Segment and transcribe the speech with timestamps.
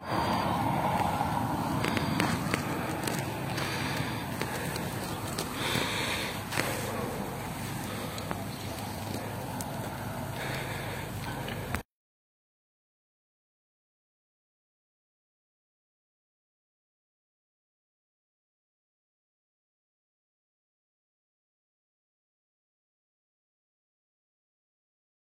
[0.00, 0.35] you